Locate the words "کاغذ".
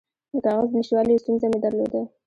0.45-0.67